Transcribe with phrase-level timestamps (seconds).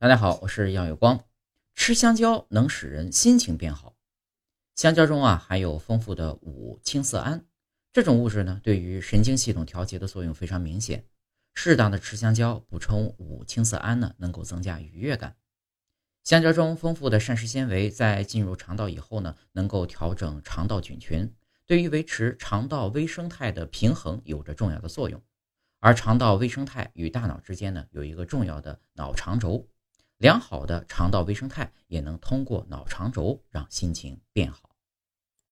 [0.00, 1.24] 大家好，我是杨有光。
[1.74, 3.96] 吃香蕉能使人心情变好。
[4.76, 7.44] 香蕉中啊含有丰富的五羟色胺，
[7.92, 11.04] 这种物质呢对于神经系统调节的作用非常明显。
[11.52, 15.34] 适当的吃香蕉，补充五羟色胺呢，能够增加愉悦感。
[16.22, 21.34] 香蕉中丰富的膳食纤维在进入肠道以后呢，能够调整肠道菌群，
[21.66, 25.20] 对于维持肠道微生态的平衡有着重要的作用。
[25.80, 29.68] 而肠道微生态与大脑之间呢有一个重要的脑肠轴。
[30.18, 34.67] 良好的肠道微生态也能通过脑肠轴让心情变好。